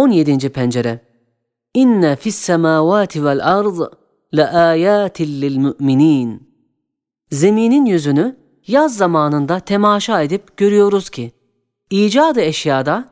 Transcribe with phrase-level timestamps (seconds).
[0.00, 0.48] 17.
[0.48, 1.00] pencere.
[1.74, 3.80] İnne fis semavati vel arz
[4.34, 6.50] la ayatin lil mu'minin.
[7.30, 8.36] Zeminin yüzünü
[8.66, 11.32] yaz zamanında temaşa edip görüyoruz ki
[11.90, 13.08] icadı eşyada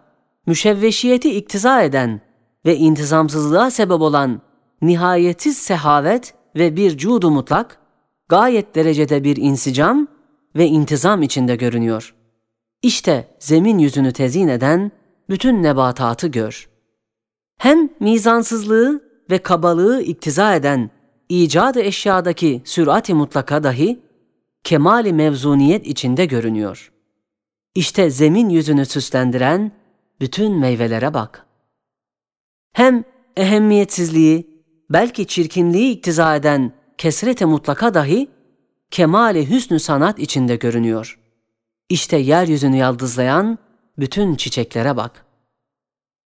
[0.46, 2.21] müşevveşiyeti iktiza eden
[2.66, 4.41] ve intizamsızlığa sebep olan
[4.82, 7.79] nihayetsiz sehavet ve bir cudu mutlak
[8.29, 10.07] gayet derecede bir insicam
[10.57, 12.14] ve intizam içinde görünüyor.
[12.82, 14.93] İşte zemin yüzünü tezin eden
[15.30, 16.77] bütün nebatatı gör.
[17.59, 20.90] Hem mizansızlığı ve kabalığı iktiza eden
[21.29, 24.00] icadı eşyadaki sürati mutlaka dahi
[24.64, 26.93] kemali mevzuniyet içinde görünüyor.
[27.75, 29.72] İşte zemin yüzünü süslendiren
[30.21, 31.46] bütün meyvelere bak.
[32.72, 33.05] Hem
[33.36, 38.28] ehemmiyetsizliği, belki çirkinliği iktiza eden kesrete mutlaka dahi
[38.91, 41.19] kemali hüsnü sanat içinde görünüyor.
[41.89, 43.59] İşte yeryüzünü yaldızlayan
[43.98, 45.28] bütün çiçeklere bak.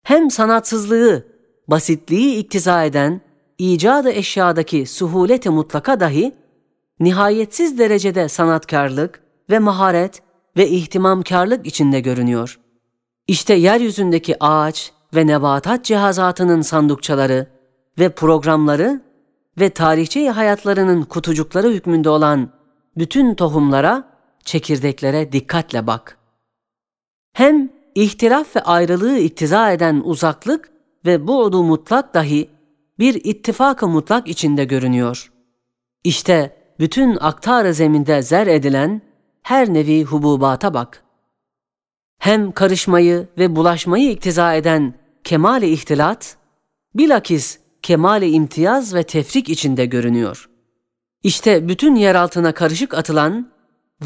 [0.03, 1.27] Hem sanatsızlığı,
[1.69, 3.21] basitliği iktiza eden
[3.59, 6.33] icadı eşyadaki suhuleti mutlaka dahi
[7.01, 10.23] nihayetsiz derecede sanatkarlık ve maharet
[10.57, 12.61] ve ihtimamkarlık içinde görünüyor.
[13.29, 17.47] İşte yeryüzündeki ağaç ve nebatat cihazatının sandukçaları
[17.99, 19.01] ve programları
[19.61, 22.51] ve tarihçi hayatlarının kutucukları hükmünde olan
[22.97, 24.13] bütün tohumlara,
[24.45, 26.19] çekirdeklere dikkatle bak.
[27.33, 30.71] Hem ihtilaf ve ayrılığı iktiza eden uzaklık
[31.07, 32.49] ve bu'du mutlak dahi
[32.99, 35.33] bir ittifakı mutlak içinde görünüyor.
[36.05, 39.03] İşte bütün aktar zeminde zer edilen
[39.43, 41.05] her nevi hububata bak.
[42.19, 46.37] Hem karışmayı ve bulaşmayı iktiza eden kemali ihtilat,
[46.95, 50.49] bilakis kemali imtiyaz ve tefrik içinde görünüyor.
[51.23, 53.53] İşte bütün yer altına karışık atılan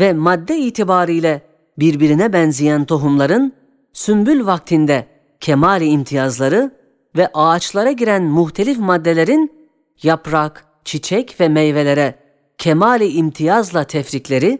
[0.00, 1.42] ve madde itibariyle
[1.78, 3.52] birbirine benzeyen tohumların
[3.96, 5.06] sümbül vaktinde
[5.40, 6.70] kemali imtiyazları
[7.16, 9.68] ve ağaçlara giren muhtelif maddelerin
[10.02, 12.18] yaprak, çiçek ve meyvelere
[12.58, 14.58] kemali imtiyazla tefrikleri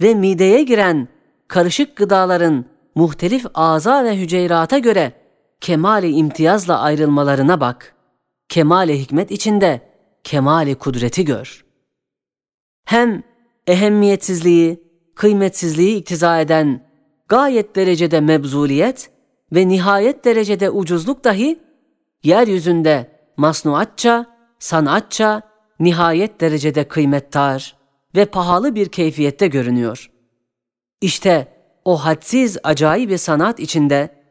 [0.00, 1.08] ve mideye giren
[1.48, 5.12] karışık gıdaların muhtelif ağza ve hüceyrata göre
[5.60, 7.94] kemali imtiyazla ayrılmalarına bak.
[8.48, 9.80] Kemali hikmet içinde
[10.24, 11.64] kemali kudreti gör.
[12.84, 13.22] Hem
[13.66, 14.82] ehemmiyetsizliği,
[15.14, 16.85] kıymetsizliği iktiza eden
[17.28, 19.10] gayet derecede mebzuliyet
[19.52, 21.58] ve nihayet derecede ucuzluk dahi
[22.22, 24.26] yeryüzünde masnuatça,
[24.58, 25.42] sanatça,
[25.80, 27.76] nihayet derecede kıymettar
[28.14, 30.10] ve pahalı bir keyfiyette görünüyor.
[31.00, 31.48] İşte
[31.84, 34.22] o hadsiz acayip bir sanat içinde,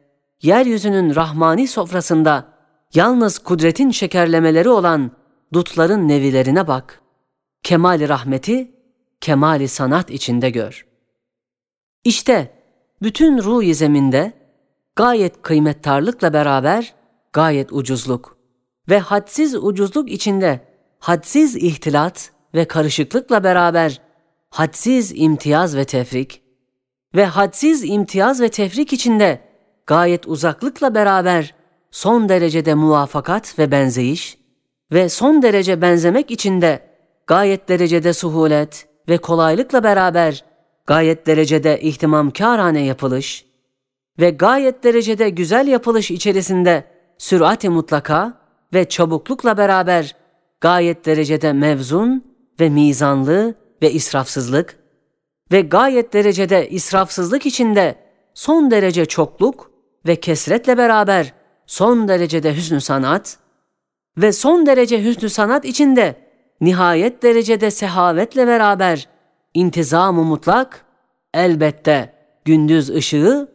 [0.42, 2.48] yeryüzünün rahmani sofrasında
[2.94, 5.12] yalnız kudretin şekerlemeleri olan
[5.54, 7.02] dutların nevilerine bak.
[7.64, 8.72] Kemali rahmeti,
[9.22, 10.86] kemali sanat içinde gör.
[12.04, 12.55] İşte
[13.06, 14.34] bütün ruh zeminde
[14.96, 16.94] gayet kıymettarlıkla beraber
[17.34, 18.38] gayet ucuzluk
[18.90, 20.60] ve hadsiz ucuzluk içinde
[21.00, 24.02] hadsiz ihtilat ve karışıklıkla beraber
[24.50, 26.42] hadsiz imtiyaz ve tefrik
[27.16, 29.42] ve hadsiz imtiyaz ve tefrik içinde
[29.88, 31.56] gayet uzaklıkla beraber
[31.92, 34.38] son derecede muvafakat ve benzeyiş
[34.92, 36.80] ve son derece benzemek içinde
[37.28, 40.55] gayet derecede suhulet ve kolaylıkla beraber
[40.86, 43.46] gayet derecede ihtimamkârane yapılış
[44.20, 46.84] ve gayet derecede güzel yapılış içerisinde
[47.18, 48.42] sürati mutlaka
[48.74, 50.16] ve çabuklukla beraber
[50.62, 52.24] gayet derecede mevzun
[52.60, 54.80] ve mizanlı ve israfsızlık
[55.52, 57.96] ve gayet derecede israfsızlık içinde
[58.34, 59.72] son derece çokluk
[60.08, 61.34] ve kesretle beraber
[61.66, 63.38] son derecede hüsnü sanat
[64.18, 66.16] ve son derece hüsnü sanat içinde
[66.62, 69.15] nihayet derecede sehavetle beraber
[69.56, 70.86] intizamı mutlak
[71.34, 72.14] elbette
[72.46, 73.52] gündüz ışığı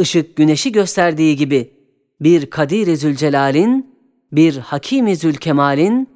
[0.00, 1.72] ışık güneşi gösterdiği gibi
[2.20, 3.96] bir Kadir-i Zülcelal'in,
[4.32, 6.08] bir Hakim-i Zülkemal'in,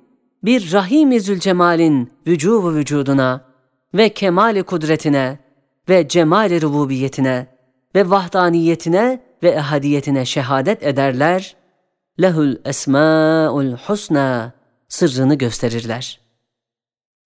[0.45, 3.45] bir Rahim-i Zülcemal'in vücubu vücuduna
[3.95, 5.39] ve kemali kudretine
[5.89, 7.47] ve cemali rububiyetine
[7.95, 11.57] ve vahdaniyetine ve ehadiyetine şehadet ederler,
[12.21, 14.53] lehul esmaul husna
[14.89, 16.28] sırrını gösterirler.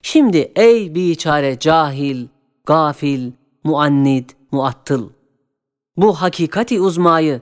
[0.02, 2.26] Şimdi ey biçare cahil,
[2.66, 3.32] gafil,
[3.64, 5.10] muannid, muattıl,
[5.96, 7.40] bu hakikati uzmayı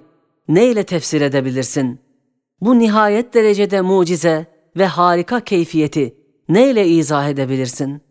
[0.48, 2.00] neyle tefsir edebilirsin?
[2.60, 4.46] Bu nihayet derecede mucize
[4.76, 6.14] ve harika keyfiyeti
[6.48, 8.02] neyle izah edebilirsin?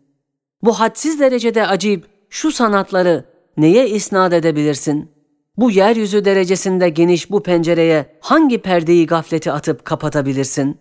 [0.62, 3.24] Bu hadsiz derecede acip şu sanatları
[3.56, 5.10] neye isnat edebilirsin?
[5.56, 10.78] Bu yeryüzü derecesinde geniş bu pencereye hangi perdeyi gafleti atıp kapatabilirsin?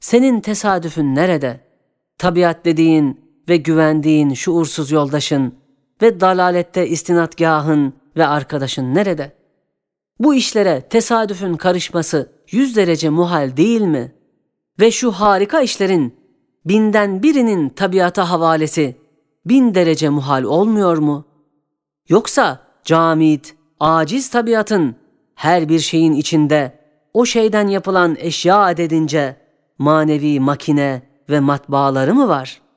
[0.00, 1.69] Senin tesadüfün nerede?
[2.20, 5.54] Tabiat dediğin ve güvendiğin şuursuz yoldaşın
[6.02, 9.32] ve dalalette istinatgahın ve arkadaşın nerede?
[10.18, 14.12] Bu işlere tesadüfün karışması yüz derece muhal değil mi?
[14.80, 16.16] Ve şu harika işlerin
[16.64, 18.96] binden birinin tabiata havalesi
[19.46, 21.24] bin derece muhal olmuyor mu?
[22.08, 24.96] Yoksa camit, aciz tabiatın
[25.34, 26.78] her bir şeyin içinde
[27.14, 29.36] o şeyden yapılan eşya ededince
[29.78, 32.69] manevi makine ve matbaaları mı var?''